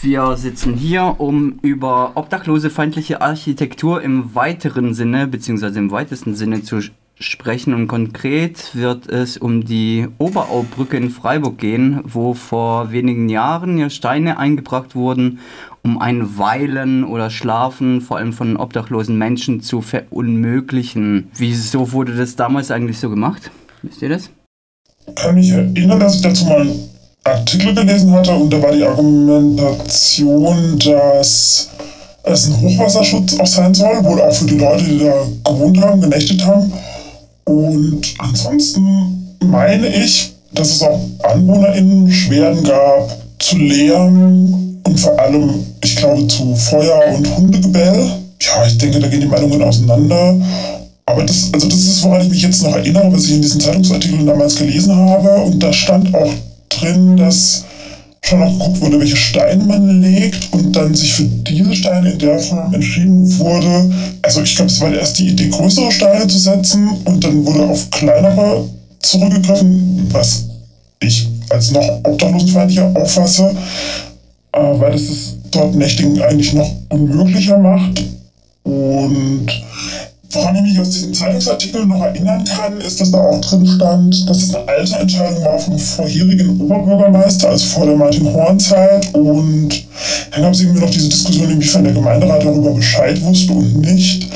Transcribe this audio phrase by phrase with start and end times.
[0.00, 6.62] Wir sitzen hier, um über obdachlose feindliche Architektur im weiteren Sinne, beziehungsweise im weitesten Sinne
[6.62, 6.80] zu
[7.18, 7.74] sprechen.
[7.74, 13.90] Und konkret wird es um die Oberaubrücke in Freiburg gehen, wo vor wenigen Jahren ja
[13.90, 15.40] Steine eingebracht wurden,
[15.82, 21.28] um ein Weilen oder Schlafen vor allem von obdachlosen Menschen zu verunmöglichen.
[21.36, 23.50] Wieso wurde das damals eigentlich so gemacht?
[23.82, 24.30] Wisst ihr das?
[25.16, 26.68] Kann mich erinnern, dass ich dazu mal
[27.30, 31.68] Artikel gelesen hatte und da war die Argumentation, dass
[32.24, 35.14] es ein Hochwasserschutz auch sein soll, wohl auch für die Leute, die da
[35.44, 36.72] gewohnt haben, genächtet haben.
[37.44, 45.66] Und ansonsten meine ich, dass es auch AnwohnerInnen Schwerden gab zu Lärm und vor allem,
[45.82, 48.10] ich glaube, zu Feuer- und Hundegebell.
[48.40, 50.36] Ja, ich denke, da gehen die Meinungen auseinander.
[51.06, 53.60] Aber das, also das ist, woran ich mich jetzt noch erinnere, was ich in diesen
[53.60, 55.30] Zeitungsartikeln damals gelesen habe.
[55.42, 56.30] Und da stand auch
[56.68, 57.64] drin, dass
[58.22, 62.18] schon noch geguckt wurde, welche Steine man legt und dann sich für diese Steine in
[62.18, 63.90] der Form entschieden wurde.
[64.22, 67.64] Also ich glaube, es war erst die Idee, größere Steine zu setzen und dann wurde
[67.64, 68.68] auf kleinere
[69.00, 70.44] zurückgegriffen, was
[71.00, 73.54] ich als noch obdachlosenfeindlicher auffasse,
[74.52, 78.04] äh, weil das das dort Nächtigen eigentlich noch unmöglicher macht.
[78.64, 79.46] Und
[80.30, 84.28] Woran ich mich aus diesem Zeitungsartikel noch erinnern kann, ist, dass da auch drin stand,
[84.28, 89.14] dass es eine alte Entscheidung war vom vorherigen Oberbürgermeister, also vor der Martin-Horn-Zeit.
[89.14, 89.86] Und
[90.30, 94.28] dann gab es irgendwie noch diese Diskussion, inwiefern der Gemeinderat darüber Bescheid wusste und nicht.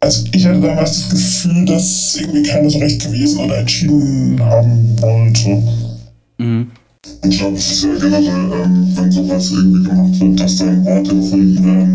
[0.00, 4.96] Also ich hatte damals das Gefühl, dass irgendwie keiner so recht gewesen oder entschieden haben
[5.00, 5.62] wollte.
[6.38, 6.70] Mhm.
[7.24, 11.14] Ich glaube, es ist ja generell, ähm, wenn sowas irgendwie gemacht wird, dass dann Orte
[11.14, 11.91] gefunden werden,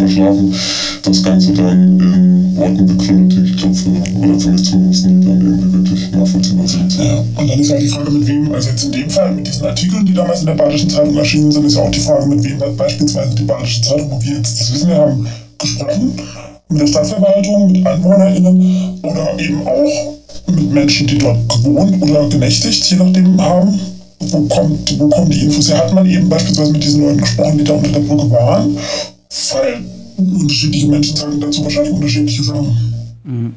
[0.00, 0.54] soll kein Mensch mehr schlafen,
[1.02, 5.40] das Ganze dann in Worten begründet, ich glaube, für, oder für mich zumindest nie dann
[5.40, 6.98] irgendwie wirklich nachvollziehbar sind.
[6.98, 9.46] Ja, und dann ist halt die Frage, mit wem, also jetzt in dem Fall mit
[9.46, 12.26] diesen Artikeln, die damals in der Badischen Zeitung erschienen sind, ist ja auch die Frage,
[12.26, 15.26] mit wem hat beispielsweise die Badische Zeitung, wo wir jetzt das wissen wir haben,
[15.58, 16.12] gesprochen,
[16.68, 20.14] mit der Stadtverwaltung, mit AnwohnerInnen oder eben auch
[20.46, 23.78] mit Menschen, die dort gewohnt oder genächtigt, je nachdem haben
[24.20, 25.78] wo, kommt, wo kommen die Infos her?
[25.78, 28.76] Hat man eben beispielsweise mit diesen Leuten gesprochen, die da unter der Brücke waren?
[29.52, 29.82] Weil
[30.20, 33.00] unterschiedliche Menschen sagen dazu wahrscheinlich unterschiedliche Sachen.
[33.22, 33.54] Mhm.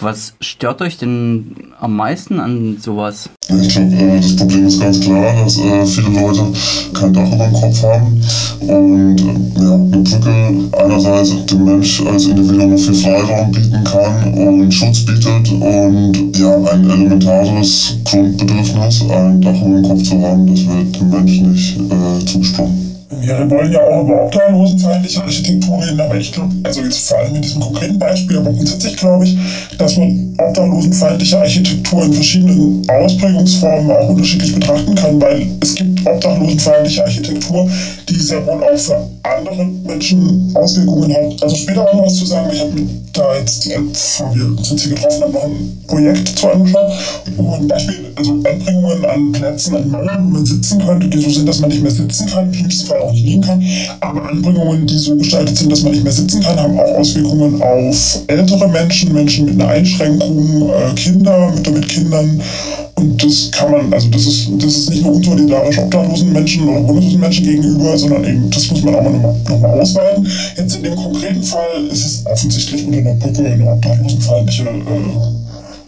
[0.00, 3.30] Was stört euch denn am meisten an sowas?
[3.48, 6.42] Ich glaube, äh, das Problem ist ganz klar, dass äh, viele Leute
[6.92, 8.20] kein Dach über dem Kopf haben
[8.60, 14.72] und äh, ja, eine Brücke einerseits dem Mensch als Individuum viel Freiraum bieten kann und
[14.72, 20.66] Schutz bietet und ja, ein elementares Grundbedürfnis, ein Dach über dem Kopf zu haben, das
[20.66, 22.83] wird dem Menschen nicht äh, zugesprochen.
[23.20, 27.36] Wir wollen ja auch über obdachlosenfeindliche Architektur reden, aber ich glaube, also jetzt vor allem
[27.36, 29.36] in diesem konkreten Beispiel, aber grundsätzlich glaube ich,
[29.78, 37.04] dass man obdachlosenfeindliche Architektur in verschiedenen Ausprägungsformen auch unterschiedlich betrachten kann, weil es gibt obdachlosenfeindliche
[37.04, 37.68] Architektur,
[38.08, 41.42] die sehr wohl auch für andere Menschen Auswirkungen hat.
[41.42, 42.72] Also später auch noch was zu sagen, ich habe
[43.12, 46.92] da jetzt, jetzt wir uns hier getroffen haben, noch ein Projekt zu angeschaut,
[47.36, 51.30] wo ein Beispiel, also Anbringungen an Plätzen, an Mauern, wo man sitzen könnte, die so
[51.30, 53.62] sind, dass man nicht mehr sitzen kann, im schlimmsten Fall auch liegen kann,
[54.00, 57.60] aber Anbringungen, die so gestaltet sind, dass man nicht mehr sitzen kann, haben auch Auswirkungen
[57.62, 62.40] auf ältere Menschen, Menschen mit einer Einschränkung, äh, Kinder, Mütter mit Kindern
[62.96, 66.88] und das kann man, also das ist, das ist nicht nur unsolidarisch obdachlosen Menschen oder
[66.88, 70.28] wohnungslosen Menschen gegenüber, sondern eben, das muss man auch nochmal noch ausweiten.
[70.56, 75.43] Jetzt in dem konkreten Fall ist es offensichtlich unter einer Brücke eine obdachlosenfeindliche äh,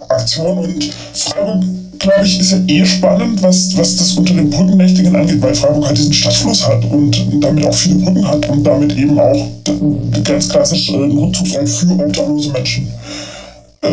[0.08, 1.64] Aktion und Freiburg
[1.98, 5.86] glaube ich, ist ja eh spannend, was, was das unter den Brückennächtigen angeht, weil Freiburg
[5.86, 9.48] halt diesen Stadtfluss hat und damit auch viele Brücken hat und damit eben auch
[10.24, 12.88] ganz klassisch äh, einen Rückzugsort für obdachlose Menschen
[13.82, 13.88] äh,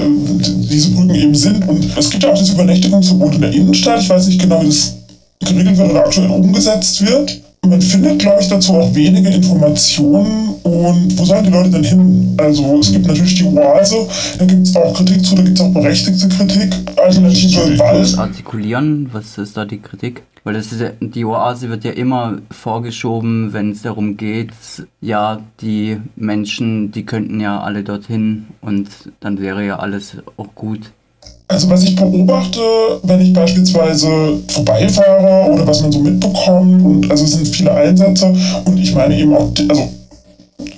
[0.69, 1.67] diese Brücken eben sind.
[1.67, 4.01] Und es gibt ja auch diese Übernächtigungsverbot in der Innenstadt.
[4.01, 4.95] Ich weiß nicht genau, wie das
[5.39, 7.42] geregelt wird oder aktuell umgesetzt wird.
[7.65, 10.55] Man findet, glaube ich, dazu auch wenige Informationen.
[10.63, 12.35] Und wo sollen die Leute denn hin?
[12.37, 14.05] Also es gibt natürlich die Oase,
[14.37, 16.73] da gibt es auch Kritik zu, da gibt es auch berechtigte Kritik.
[16.97, 18.17] Alternative Wald.
[18.17, 20.23] Artikulieren, was ist da die Kritik?
[20.43, 24.51] Weil das ist ja, die Oase wird ja immer vorgeschoben, wenn es darum geht,
[24.99, 28.89] ja, die Menschen, die könnten ja alle dorthin und
[29.21, 30.91] dann wäre ja alles auch gut.
[31.53, 32.59] Also was ich beobachte,
[33.03, 38.33] wenn ich beispielsweise vorbeifahre oder was man so mitbekommt, und also es sind viele Einsätze
[38.65, 39.87] und ich meine eben auch, also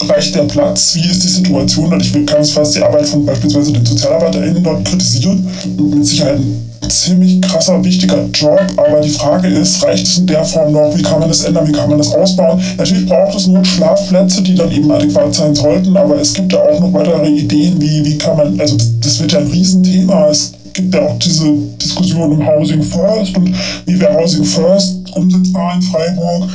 [0.09, 0.95] reicht der Platz?
[0.95, 1.93] Wie ist die Situation?
[1.93, 5.47] Und ich kann es fast die Arbeit von beispielsweise den SozialarbeiterInnen dort kritisieren.
[5.77, 10.43] Mit Sicherheit ein ziemlich krasser, wichtiger Job, aber die Frage ist, reicht es in der
[10.43, 10.95] Form noch?
[10.95, 11.67] Wie kann man das ändern?
[11.67, 12.61] Wie kann man das ausbauen?
[12.77, 16.59] Natürlich braucht es nur Schlafplätze, die dann eben adäquat sein sollten, aber es gibt ja
[16.59, 20.27] auch noch weitere Ideen, wie, wie kann man, also das wird ja ein Riesenthema.
[20.29, 21.45] Es gibt ja auch diese
[21.81, 23.55] Diskussion um Housing First und
[23.85, 26.49] wie wäre Housing First umsetzbar in Freiburg.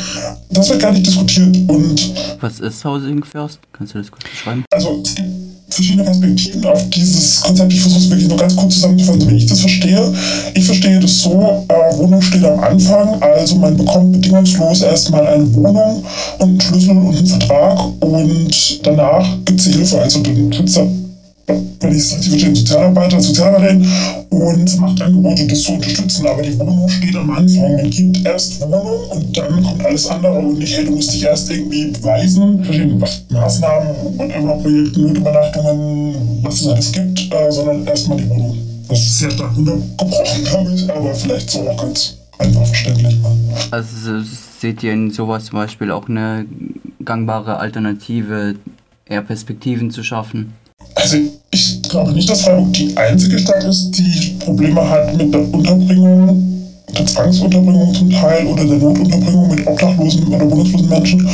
[0.51, 1.57] Das wird gar nicht diskutiert.
[1.69, 3.59] Und Was ist Housing First?
[3.73, 4.65] Kannst du das kurz beschreiben?
[4.71, 5.31] also es gibt
[5.71, 7.73] verschiedene Perspektiven auf dieses Konzept.
[7.73, 10.13] Ich versuche es wirklich nur ganz kurz zusammenzufassen, wie ich das verstehe.
[10.55, 15.55] Ich verstehe das so, äh, Wohnung steht am Anfang, also man bekommt bedingungslos erstmal eine
[15.55, 16.05] Wohnung
[16.39, 20.01] und einen Schlüssel und einen Vertrag und danach gibt es die Hilfe.
[20.01, 20.87] Also dann sitzt da,
[21.53, 23.87] ich verstehe, ein Sozialarbeiter, Sozialarbeiterin
[24.31, 26.27] und macht Angebote, das zu unterstützen.
[26.27, 27.77] Aber die Wohnung steht am Anfang.
[27.77, 31.25] Man gibt erst Wohnung und dann kommt alles andere und nicht, hey, du musst dich
[31.25, 38.19] erst irgendwie beweisen, verschiedene Maßnahmen, whatever, Projekte, Notübernachtungen, was es alles gibt, äh, sondern erstmal
[38.19, 38.57] die Wohnung.
[38.89, 43.17] Das ist sehr stark untergebrochen, glaube ich, aber vielleicht so auch ganz einfach verständlich.
[43.71, 44.21] Also
[44.61, 46.47] seht ihr in sowas zum Beispiel auch eine
[47.05, 48.57] gangbare Alternative,
[49.07, 50.55] eher Perspektiven zu schaffen?
[51.01, 51.17] Also
[51.51, 56.67] ich glaube nicht, dass Freiburg die einzige Stadt ist, die Probleme hat mit der Unterbringung,
[56.97, 61.29] der Zwangsunterbringung zum Teil oder der Notunterbringung mit obdachlosen oder wohnungslosen Menschen.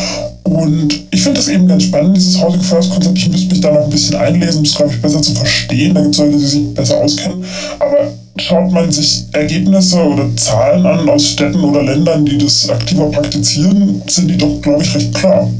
[0.45, 3.19] Und ich finde das eben ganz spannend, dieses Housing First Konzept.
[3.19, 5.95] Ich müsste mich da noch ein bisschen einlesen, um es, glaube ich, besser zu verstehen.
[5.95, 7.45] Da gibt es Leute, die sich besser auskennen.
[7.81, 13.11] Aber schaut man sich Ergebnisse oder Zahlen an aus Städten oder Ländern, die das aktiver
[13.11, 15.51] praktizieren, sind die doch, glaube ich, recht klar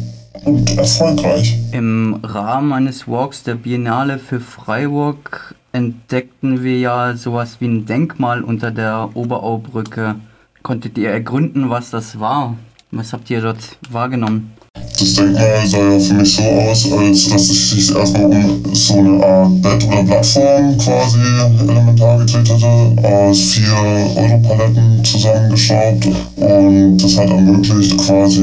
[0.47, 1.59] und erfolgreich.
[1.73, 8.43] Im Rahmen eines Walks der Biennale für Freiburg entdeckten wir ja sowas wie ein Denkmal
[8.43, 10.15] unter der Oberaubrücke.
[10.63, 12.57] Konntet ihr ergründen, was das war?
[12.93, 14.53] Was habt ihr dort wahrgenommen?
[14.99, 18.95] Das Denkmal sah ja für mich so aus, als dass es sich erstmal um so
[18.95, 21.19] eine Art Bett oder Plattform quasi
[21.69, 23.75] elementar gedreht hatte, aus vier
[24.17, 26.07] Europaletten zusammengeschraubt
[26.37, 28.43] und das hat ermöglicht, quasi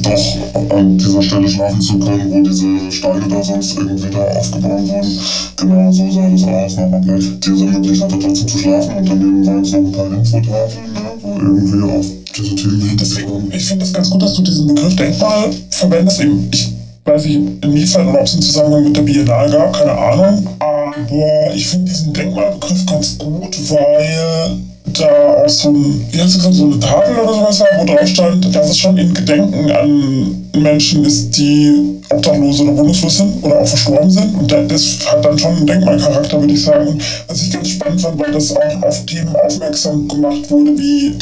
[0.00, 4.88] doch an dieser Stelle schlafen zu können, wo diese Steine da sonst irgendwie da aufgebaut
[4.88, 5.18] wurden.
[5.56, 7.40] Genau so sah das aus, nochmal gleich.
[7.40, 11.32] Die es ermöglicht hatte, zu schlafen und daneben waren so ein paar Infotafeln, ne, wo
[11.38, 16.22] irgendwie auf diese Deswegen, ich finde es ganz gut, dass du diesen Begriff Denkmal verwendest.
[16.52, 16.72] Ich
[17.04, 20.46] weiß nicht, inwiefern oder ob es einen Zusammenhang mit der Biennale gab, keine Ahnung.
[20.58, 24.58] Aber ich finde diesen Denkmalbegriff ganz gut, weil
[24.94, 28.54] da auch so, ein, wie gesagt, so eine Tafel oder sowas war, wo drauf stand,
[28.54, 33.66] dass es schon in Gedenken an Menschen ist, die obdachlos oder wohnungslos sind oder auch
[33.66, 34.34] verstorben sind.
[34.34, 36.98] Und das hat dann schon einen Denkmalcharakter, würde ich sagen.
[37.28, 41.14] Was ich ganz spannend fand, weil das auch auf Themen aufmerksam gemacht wurde, wie,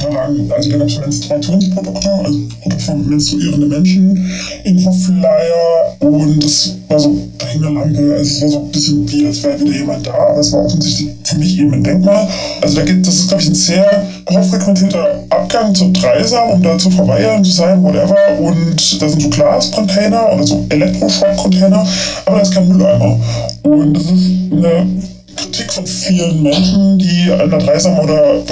[0.51, 4.31] also da gab es Menstruationsprodukte, also Produkte von menstruierenden Menschen,
[4.65, 9.11] Infoflyer und das war so, da hing eine Lampe, also es war so ein bisschen
[9.11, 12.29] wie, als wäre wieder jemand da, aber es war offensichtlich für mich eben ein Denkmal.
[12.61, 16.91] Also da gibt, ist, glaube ich, ein sehr hochfrequentierter Abgang zur Dreisam, um da zu
[16.91, 18.17] verweilen, zu sein, whatever.
[18.39, 21.87] Und da sind so Glascontainer oder so Elektroschrottcontainer,
[22.27, 23.19] aber da ist kein Mülleimer.
[23.63, 24.87] Und das ist eine
[25.41, 28.43] Kritik von vielen Menschen, die an der Dreisam oder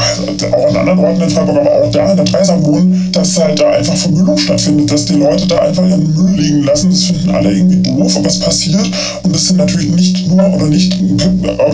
[0.53, 3.61] auch an anderen Orten in Freiburg, aber auch da in der Dreisam wohnen, dass halt
[3.61, 6.91] da einfach Vermüllung stattfindet, dass die Leute da einfach ihren Müll liegen lassen.
[6.91, 8.91] Das finden alle irgendwie doof, aber es passiert.
[9.23, 10.97] Und das sind natürlich nicht nur oder nicht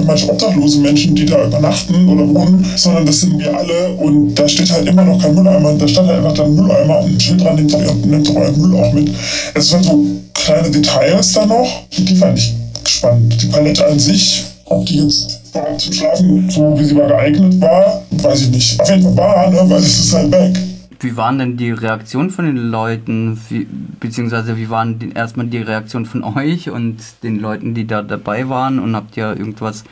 [0.04, 3.90] manche obdachlose Menschen, die da übernachten oder wohnen, sondern das sind wir alle.
[3.94, 5.74] Und da steht halt immer noch kein Mülleimer.
[5.74, 8.92] Da stand halt einfach dann Mülleimer und ein Schild dran, nehmt doch euren Müll auch
[8.92, 9.10] mit.
[9.54, 12.54] Es waren so kleine Details da noch, die fand ich
[12.86, 13.40] spannend.
[13.40, 18.02] Die Palette an sich ob die jetzt zum Schlafen, so wie sie mal geeignet war,
[18.10, 18.80] weiß ich nicht.
[18.80, 20.58] Auf jeden Fall war, ne, weil es ist halt weg.
[21.00, 23.66] Wie waren denn die Reaktionen von den Leuten, wie,
[24.00, 28.48] beziehungsweise wie waren die, erstmal die Reaktionen von euch und den Leuten, die da dabei
[28.48, 29.84] waren und habt ihr irgendwas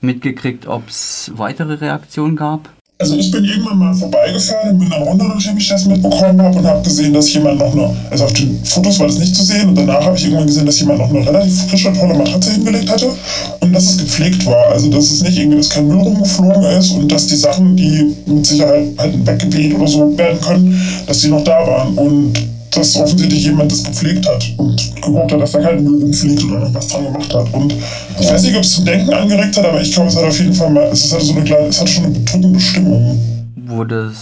[0.00, 2.68] mitgekriegt, ob es weitere Reaktionen gab?
[2.98, 6.58] Also ich bin irgendwann mal vorbeigefahren und bin dann runter, nachdem ich das mitbekommen habe
[6.58, 9.44] und habe gesehen, dass jemand noch eine, also auf den Fotos war das nicht zu
[9.44, 12.52] sehen und danach habe ich irgendwann gesehen, dass jemand noch eine relativ frische, tolle Matratze
[12.52, 13.10] hingelegt hatte
[13.60, 14.68] und dass es gepflegt war.
[14.68, 18.16] Also dass es nicht irgendwie, dass kein Müll rumgeflogen ist und dass die Sachen, die
[18.24, 22.32] mit Sicherheit halt weggeweht oder so werden können, dass die noch da waren und
[22.70, 26.60] dass offensichtlich jemand das gepflegt hat und geguckt hat, dass da kein Müll rumfliegt oder
[26.60, 27.52] noch was dran gemacht hat.
[27.52, 27.74] Und
[28.20, 30.38] ich weiß nicht, ob es zum Denken angeregt hat, aber ich glaube, es hat auf
[30.38, 33.20] jeden Fall mal, es hatte so eine kleine, es hat schon eine bedrückende Stimmung.
[33.66, 34.12] Wurde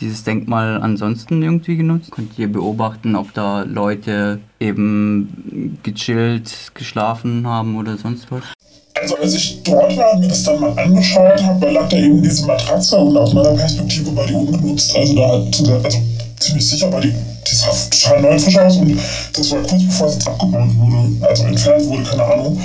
[0.00, 2.10] dieses Denkmal ansonsten irgendwie genutzt?
[2.10, 8.42] Könnt ihr beobachten, ob da Leute eben gechillt, geschlafen haben oder sonst was?
[9.00, 12.22] Also als ich dort war und mir das dann mal angeschaut habe, lag da eben
[12.22, 14.94] diese Matratze und aus meiner Perspektive war die ungenutzt.
[14.94, 15.98] Also da hat, also
[16.38, 17.14] ziemlich sicher war die,
[18.00, 18.98] total neu frisch aus und
[19.32, 22.60] das war kurz bevor es jetzt abgebaut wurde, also entfernt wurde, keine Ahnung.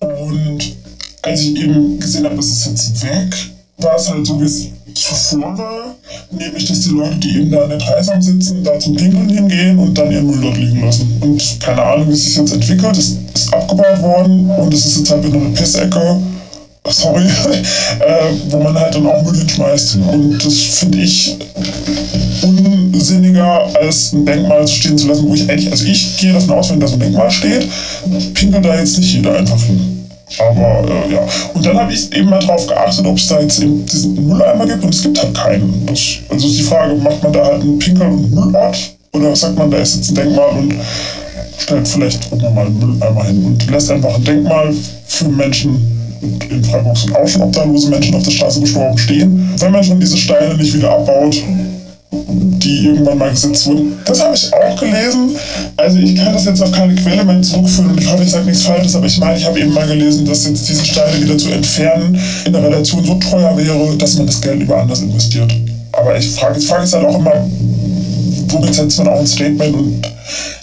[0.00, 0.76] Und
[1.22, 3.34] als ich eben gesehen habe, das ist jetzt weg,
[3.78, 5.94] war es halt so, wie es zuvor war.
[6.30, 9.78] Nämlich, dass die Leute, die eben da an den Kreisraum sitzen, da zum Pinkeln hingehen
[9.78, 11.16] und dann ihren Müll dort liegen lassen.
[11.20, 12.96] Und keine Ahnung, wie es sich jetzt entwickelt.
[12.96, 16.22] Es ist abgebaut worden und es ist jetzt halt wieder eine Pissecke.
[16.88, 17.24] Sorry,
[18.00, 19.96] äh, wo man halt dann auch Müll hinschmeißt.
[20.12, 21.36] Und das finde ich
[23.42, 26.70] unsinniger, als ein Denkmal stehen zu lassen, wo ich eigentlich, also ich gehe davon aus,
[26.70, 27.68] wenn da so ein Denkmal steht,
[28.34, 30.08] pinkelt da jetzt nicht jeder einfach hin.
[30.38, 31.20] Aber äh, ja,
[31.52, 34.66] und dann habe ich eben mal drauf geachtet, ob es da jetzt eben diesen Mülleimer
[34.66, 35.84] gibt und es gibt halt keinen.
[35.86, 38.78] Das, also ist die Frage, macht man da halt einen Pinkel- und Müllort
[39.12, 40.74] oder sagt man, da ist jetzt ein Denkmal und
[41.58, 44.72] stellt vielleicht auch mal einen Mülleimer hin und lässt einfach ein Denkmal
[45.06, 46.02] für Menschen,
[46.48, 49.50] in Freiburg sind auch schon obdachlose Menschen auf der Straße gestorben, stehen.
[49.58, 51.42] Wenn man schon diese Steine nicht wieder abbaut,
[52.12, 53.98] die irgendwann mal gesetzt wurden.
[54.04, 55.34] Das habe ich auch gelesen.
[55.76, 58.44] Also ich kann das jetzt auf keine Quelle mehr zurückführen und ich hoffe, ich sage
[58.44, 61.38] nichts Falsches, aber ich meine, ich habe eben mal gelesen, dass jetzt diese Steine wieder
[61.38, 65.52] zu entfernen in der Relation so teuer wäre, dass man das Geld lieber anders investiert.
[65.92, 67.48] Aber ich frage ich frage jetzt halt auch immer,
[68.48, 70.02] womit setzt man auch ein Statement und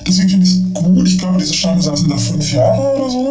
[0.07, 1.07] deswegen finde ich es gut.
[1.07, 3.29] Ich glaube, diese Steine saßen da fünf Jahre oder so.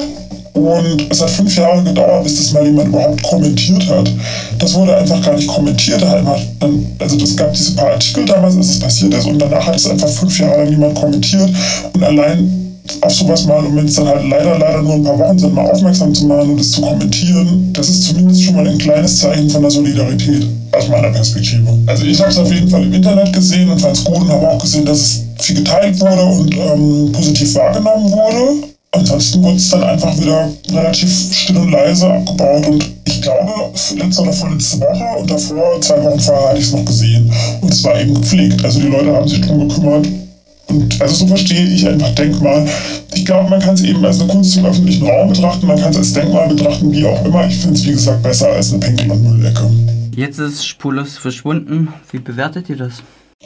[0.59, 4.11] Und es hat fünf Jahre gedauert, bis das mal jemand überhaupt kommentiert hat.
[4.59, 6.03] Das wurde einfach gar nicht kommentiert.
[6.03, 9.89] Also es gab diese paar Artikel damals, als es passiert ist, und danach hat es
[9.89, 11.51] einfach fünf Jahre lang niemand kommentiert.
[11.95, 12.55] Und allein
[13.03, 15.55] auf sowas mal, und wenn es dann halt leider, leider nur ein paar Wochen sind,
[15.55, 19.19] mal aufmerksam zu machen und es zu kommentieren, das ist zumindest schon mal ein kleines
[19.19, 21.69] Zeichen von der Solidarität aus meiner Perspektive.
[21.87, 24.29] Also ich habe es auf jeden Fall im Internet gesehen und fand es gut und
[24.31, 28.69] habe auch gesehen, dass es viel geteilt wurde und ähm, positiv wahrgenommen wurde.
[28.93, 33.53] Ansonsten wurde es dann einfach wieder relativ still und leise abgebaut und ich glaube,
[33.97, 37.31] letzte oder vorletzte Woche und davor, zwei Wochen vorher, hatte ich es noch gesehen.
[37.61, 38.65] Und es war eben gepflegt.
[38.65, 40.07] Also die Leute haben sich drum gekümmert.
[40.69, 42.67] Und also so verstehe ich einfach Denkmal.
[43.15, 45.91] Ich glaube, man kann es eben als eine Kunst im öffentlichen Raum betrachten, man kann
[45.91, 47.47] es als Denkmal betrachten, wie auch immer.
[47.47, 49.71] Ich finde es, wie gesagt, besser als eine Pinkel- und Müllecke.
[50.15, 51.89] Jetzt ist es spurlos verschwunden.
[52.11, 53.03] Wie bewertet ihr das?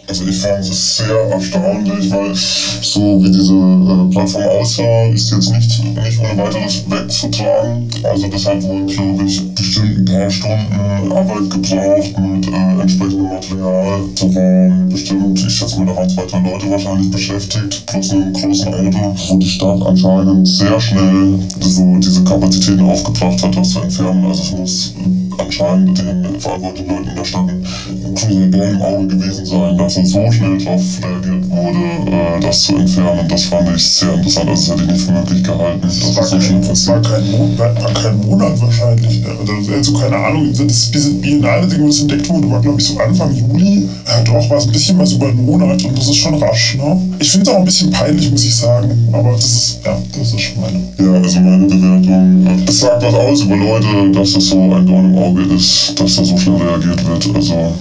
[0.09, 5.51] Also ich fand es sehr erstaunlich, weil so wie diese äh, Plattform aussah, ist jetzt
[5.51, 7.89] nicht, nicht ohne weiteres wegzutragen.
[8.03, 13.29] Also das hat wohl, glaube ich, bestimmt ein paar Stunden Arbeit gebraucht mit äh, entsprechendem
[13.29, 14.01] Material.
[14.19, 18.75] Da waren bestimmt, ich schätze mal, da zwei, drei Leute wahrscheinlich beschäftigt, plus einem großen
[18.75, 24.25] Auto, wo die Stadt anscheinend sehr schnell so diese Kapazitäten aufgebracht hat, das zu entfernen.
[24.25, 24.95] Also es muss
[25.39, 27.63] anscheinend den verantwortlichen Leuten in der Stadt ein
[28.03, 31.79] großer im Auge gewesen sein, dass er so schnell darauf reagiert wurde,
[32.11, 33.29] äh, das zu entfernen.
[33.29, 34.49] Das fand ich sehr interessant.
[34.49, 35.81] Also das hätte ich nicht für möglich gehalten.
[35.83, 39.25] Das, war, so kein, das war, kein Monat, war kein Monat wahrscheinlich.
[39.27, 43.35] Also, also keine Ahnung, das, diese Biennale-Ding, was entdeckt wurde, war glaube ich so Anfang
[43.35, 43.89] Juli.
[44.07, 46.77] Ja doch, war es ein bisschen was über einen Monat und das ist schon rasch.
[46.77, 47.01] Ne?
[47.19, 48.91] Ich finde es auch ein bisschen peinlich, muss ich sagen.
[49.13, 50.81] Aber das ist, ja, das ist schon meine.
[50.99, 52.47] Ja, also meine Bewertung.
[52.67, 56.17] Es sagt was aus über Leute, dass es so ein Dorn im Auge ist, dass
[56.17, 57.35] da so schnell reagiert wird.
[57.35, 57.75] Also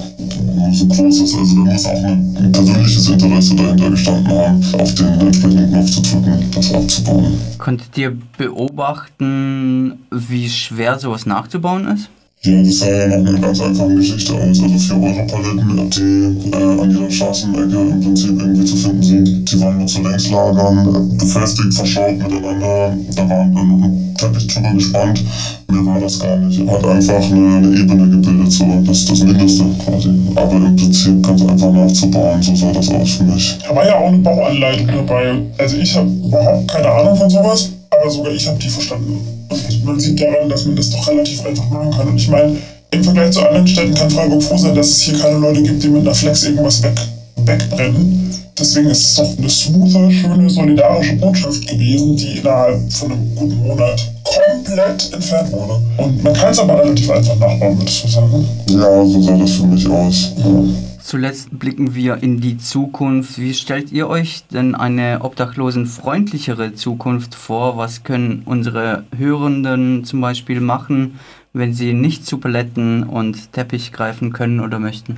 [0.71, 1.35] so groß ist.
[1.35, 6.01] Also da muss auch ein persönliches Interesse dahinter gestanden haben, auf den entsprechenden Knopf zu
[6.01, 7.33] drücken, das abzubauen.
[7.57, 12.09] Konntet ihr beobachten, wie schwer sowas nachzubauen ist?
[12.43, 14.59] Ja, das sah ja nach einer ganz einfachen Geschichte aus.
[14.59, 19.51] Also 4 Euro Paletten, die äh, an jeder Straßenecke im Prinzip irgendwie zu finden sind.
[19.51, 22.97] Die waren nur zu Längslagern, äh, befestigt, verschaut miteinander.
[23.15, 25.23] Da waren dann noch ein Teppich drüber gespannt.
[25.69, 26.67] Mir war das gar nicht.
[26.67, 28.65] Hat einfach eine, eine Ebene gebildet, so.
[28.87, 30.09] Das ist das Mindeste quasi.
[30.33, 33.59] Aber im Prinzip ganz einfach nachzubauen, so sah das aus für mich.
[33.69, 35.39] Da war ja auch eine Bauanleitung dabei.
[35.59, 39.40] Also ich habe überhaupt keine Ahnung von sowas, aber sogar ich habe die verstanden.
[39.51, 42.07] Und man sieht daran, dass man das doch relativ einfach machen kann.
[42.07, 42.57] Und ich meine,
[42.91, 45.83] im Vergleich zu anderen Städten kann Freiburg froh sein, dass es hier keine Leute gibt,
[45.83, 46.99] die mit einer Flex irgendwas weg,
[47.37, 48.29] wegbrennen.
[48.59, 53.57] Deswegen ist es doch eine smoothe, schöne, solidarische Botschaft gewesen, die innerhalb von einem guten
[53.67, 55.81] Monat komplett entfernt wurde.
[55.97, 58.45] Und man kann es aber relativ einfach nachbauen, würdest du sagen?
[58.69, 60.31] Ja, so sah das für mich aus.
[60.37, 60.90] Ja.
[61.03, 63.39] Zuletzt blicken wir in die Zukunft.
[63.39, 67.75] Wie stellt ihr euch denn eine obdachlosenfreundlichere Zukunft vor?
[67.75, 71.19] Was können unsere Hörenden zum Beispiel machen,
[71.53, 75.17] wenn sie nicht zu Paletten und Teppich greifen können oder möchten?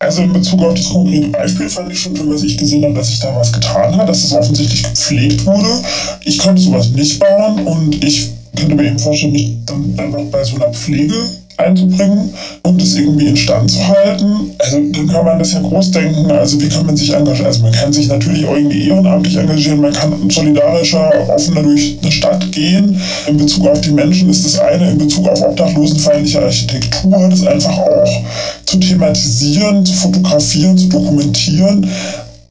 [0.00, 2.94] Also in Bezug auf das konkrete Beispiel fand ich schon toll, dass ich gesehen habe,
[2.94, 5.82] dass sich da was getan hat, dass es offensichtlich gepflegt wurde.
[6.24, 10.44] Ich könnte sowas nicht bauen und ich könnte mir eben vorstellen, mich dann einfach bei
[10.44, 11.14] so einer Pflege
[11.62, 14.50] einzubringen und es irgendwie instand zu halten.
[14.58, 16.30] Also dann kann man das ja groß denken.
[16.30, 17.46] Also wie kann man sich engagieren?
[17.46, 22.12] Also man kann sich natürlich auch irgendwie ehrenamtlich engagieren, man kann solidarischer, offener durch eine
[22.12, 23.00] Stadt gehen.
[23.26, 27.78] In Bezug auf die Menschen ist das eine, in Bezug auf obdachlosenfeindliche Architektur, das einfach
[27.78, 28.22] auch
[28.64, 31.88] zu thematisieren, zu fotografieren, zu dokumentieren.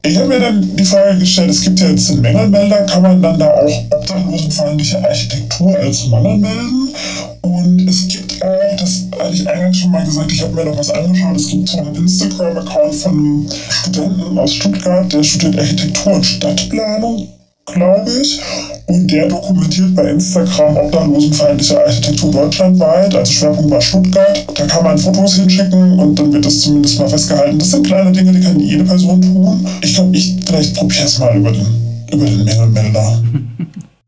[0.04, 3.22] Ich habe mir dann die Frage gestellt, es gibt ja jetzt den Mängelmelder, kann man
[3.22, 6.94] dann da auch obdachlosenfreundliche Architektur als Mangel melden?
[7.42, 10.78] Und es gibt auch, das hatte ich eingangs schon mal gesagt, ich habe mir noch
[10.78, 16.14] was angeschaut, es gibt so einen Instagram-Account von einem Studenten aus Stuttgart, der studiert Architektur
[16.14, 17.28] und Stadtplanung
[17.66, 18.40] glaube ich.
[18.86, 23.14] Und der dokumentiert bei Instagram obdachlosenfeindliche Architektur deutschlandweit.
[23.14, 24.44] Also Schwerpunkt war Stuttgart.
[24.54, 27.58] Da kann man Fotos hinschicken und dann wird das zumindest mal festgehalten.
[27.58, 29.66] Das sind kleine Dinge, die kann jede Person tun.
[29.82, 31.66] Ich glaube, ich vielleicht probiere es mal über den,
[32.12, 33.22] über den Mängelmelder.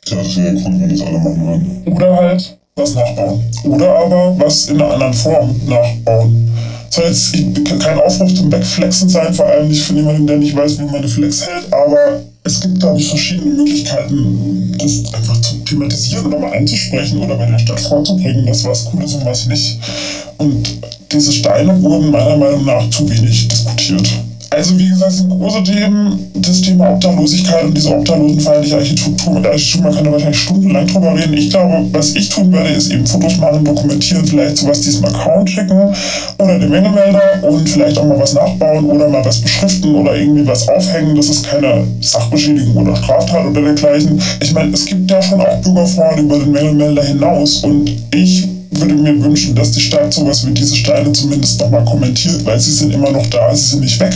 [0.07, 1.83] Ja, das wäre cool, wenn das alle machen würden.
[1.87, 3.43] Oder halt was nachbauen.
[3.65, 6.51] Oder aber was in einer anderen Form nachbauen.
[6.95, 7.33] Soll jetzt
[7.81, 10.95] kein Aufruf zum Backflexen sein, vor allem nicht von jemandem, der nicht weiß, wie man
[10.95, 16.39] eine Flex hält, aber es gibt, glaube ich, verschiedene Möglichkeiten, das einfach zu thematisieren oder
[16.39, 19.81] mal anzusprechen oder bei der Stadt vorzubringen, dass was cool ist und was nicht.
[20.39, 20.69] Und
[21.11, 24.09] diese Steine wurden meiner Meinung nach zu wenig diskutiert.
[24.55, 29.83] Also wie gesagt, sind große Themen, das Thema Obdachlosigkeit und diese obdachlosenfeindliche Architektur mit Architektur,
[29.83, 31.35] man kann da wahrscheinlich stundenlang drüber reden.
[31.35, 35.51] Ich glaube, was ich tun werde, ist eben Fotos machen, dokumentieren, vielleicht sowas diesem Account
[35.51, 35.93] schicken
[36.39, 40.47] oder den Mengemelder und vielleicht auch mal was nachbauen oder mal was beschriften oder irgendwie
[40.47, 41.17] was aufhängen.
[41.17, 44.21] Das ist keine Sachbeschädigung oder Straftat oder dergleichen.
[44.41, 48.95] Ich meine, es gibt ja schon auch Bürgerforen über den Mengemelder hinaus und ich würde
[48.95, 52.93] mir wünschen, dass die Stadt sowas wie diese Steine zumindest nochmal kommentiert, weil sie sind
[52.93, 54.13] immer noch da, sie sind nicht weg.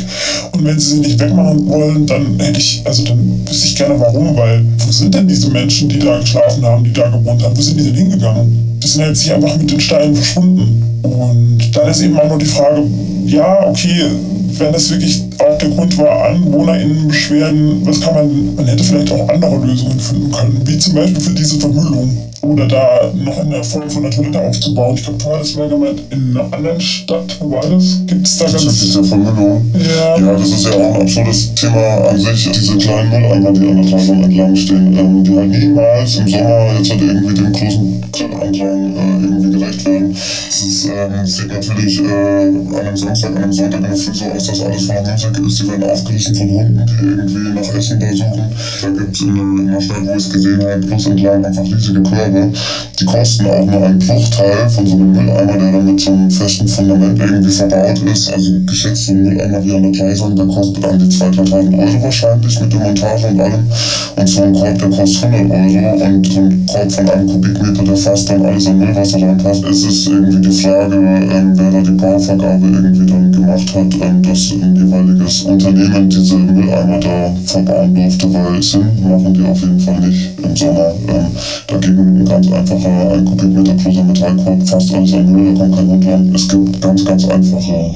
[0.52, 3.98] Und wenn sie sie nicht wegmachen wollen, dann hätte ich, also dann wüsste ich gerne
[3.98, 7.56] warum, weil wo sind denn diese Menschen, die da geschlafen haben, die da gewohnt haben,
[7.56, 8.78] wo sind die denn hingegangen?
[8.82, 10.82] Die sind jetzt nicht einfach mit den Steinen verschwunden.
[11.02, 12.82] Und dann ist eben auch nur die Frage,
[13.26, 14.10] ja, okay,
[14.58, 19.28] wenn das wirklich auch der Grund war, AnwohnerInnenbeschwerden, was kann man, man hätte vielleicht auch
[19.28, 23.64] andere Lösungen finden können, wie zum Beispiel für diese Vermüllung oder da noch in der
[23.64, 24.94] Form von einer Toilette aufzubauen.
[24.94, 28.00] Ich glaube, du hattest mal gemeint, in einer anderen Stadt, wo war das?
[28.06, 28.62] Gibt es da ganz...
[28.62, 29.72] Diese Vermüllung.
[29.74, 30.18] Ja.
[30.18, 32.50] ja, das ist ja auch ein absurdes Thema an sich.
[32.50, 36.72] Diese kleinen Mülleimer, die an der Treibung entlang stehen, ähm, die halt niemals im Sommer
[36.78, 40.12] jetzt halt irgendwie den großen Grillandrang äh, irgendwie gerecht werden.
[40.12, 44.24] Das ist, ähm, sieht natürlich äh, an einem Samstag, an einem Sonntag immer viel so
[44.26, 45.58] aus, dass alles voller Müllsäcke ist.
[45.60, 48.42] Die werden aufgerissen von Hunden, die irgendwie nach Essen da suchen.
[48.82, 51.64] Da gibt es in, in einer Stadt, wo ich es gesehen habe, plus entlang einfach
[51.64, 52.52] riesige Körbe habe,
[52.98, 56.30] die kosten auch nur einen Bruchteil von so einem Mülleimer, der dann mit so einem
[56.30, 58.32] festen Fundament irgendwie verbaut ist.
[58.32, 62.60] Also geschätzt so ein Mülleimer wie der Gleisung, der kostet an die 2.000, Euro wahrscheinlich
[62.60, 63.66] mit der Montage und allem.
[64.16, 67.84] Und so ein Korb, der kostet 100 Euro und so ein Korb von einem Kubikmeter,
[67.84, 71.80] der fast dann alles an Müllwasser reinpasst, ist es irgendwie die Frage, ähm, wer da
[71.80, 77.94] die Bauvergabe irgendwie dann gemacht hat, ähm, dass ein jeweiliges Unternehmen diese Mülleimer da verbauen
[77.94, 80.92] durfte, weil Sinn machen die auf jeden Fall nicht im Sommer.
[81.08, 81.26] Ähm,
[81.66, 86.06] dagegen ein ganz einfacher ein Kubikmeter großer Metallkorb, fast alles Müll, da kommt kein Hund
[86.06, 86.32] ran.
[86.34, 87.94] Es gibt ganz, ganz einfache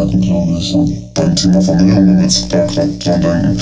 [0.00, 0.74] Möglichkeiten, glaube ich.
[0.74, 3.60] Und beim Thema Vermögen, wenn wir jetzt da gerade dran denken,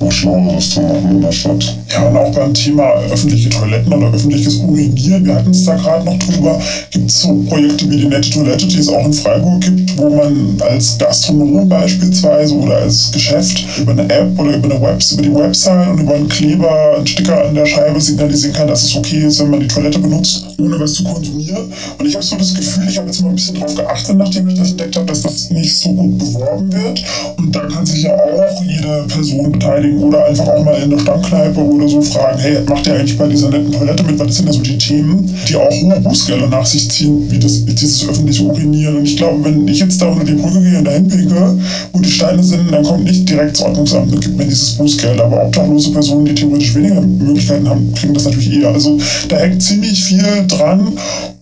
[0.00, 1.76] was Schlaueres zu machen in der Stadt.
[1.90, 6.04] Ja, und auch beim Thema öffentliche Toiletten oder öffentliches Urinieren, wir hatten es da gerade
[6.04, 9.60] noch drüber, gibt es so Projekte wie die Nette Toilette, die es auch in Freiburg
[9.60, 14.80] gibt, wo man als Gastronom beispielsweise oder als Geschäft über eine App oder über eine
[14.80, 18.68] Web über die Website und über einen Kleber, einen Sticker an der Scheibe signalisieren kann,
[18.68, 21.72] dass es okay ist, wenn man die Toilette benutzt, ohne was zu konsumieren.
[21.98, 24.48] Und ich habe so das Gefühl, ich habe jetzt mal ein bisschen darauf geachtet, nachdem
[24.48, 27.04] ich das entdeckt habe, dass das nicht so gut beworben wird.
[27.36, 30.90] Und da kann sich ja auch jede Person beteiligen beteiligen oder einfach auch mal in
[30.90, 34.18] der Stammkneipe oder so fragen, hey, macht ihr eigentlich bei dieser netten Toilette mit?
[34.18, 37.64] Was sind da so die Themen, die auch hohe Bußgelder nach sich ziehen, wie das,
[37.64, 38.96] dieses öffentliche Urinieren?
[38.98, 41.58] Und ich glaube, wenn ich jetzt da unter die Brücke gehe und dahin pinke,
[41.92, 45.20] wo die Steine sind, dann kommt nicht direkt das Ordnungsamt und gibt mir dieses Bußgeld.
[45.20, 48.68] Aber obdachlose Personen, die theoretisch weniger Möglichkeiten haben, kriegen das natürlich eher.
[48.68, 50.92] Also da hängt ziemlich viel dran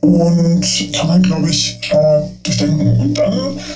[0.06, 3.00] und kann man, glaube ich, äh, durchdenken.
[3.00, 3.32] Und dann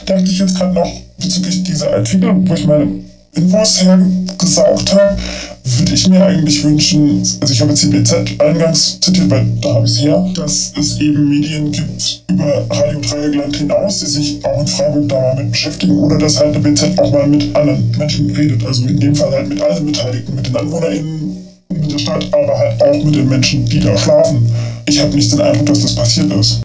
[0.06, 2.88] dachte ich jetzt gerade noch bezüglich dieser Artikel, wo ich meine
[3.32, 5.16] Infos hergesaugt habe,
[5.62, 9.74] würde ich mir eigentlich wünschen, also ich habe jetzt die BZ eingangs zitiert, weil da
[9.74, 14.44] habe ich es her, dass es eben Medien gibt über Radio Dreieckland hinaus, die sich
[14.44, 17.54] auch in Freiburg da mal mit beschäftigen oder dass halt eine BZ auch mal mit
[17.54, 21.36] anderen Menschen redet, also in dem Fall halt mit allen Beteiligten, mit den AnwohnerInnen,
[21.68, 24.50] mit der Stadt, aber halt auch mit den Menschen, die da schlafen.
[24.86, 26.58] Ich habe nicht den Eindruck, dass das passiert ist.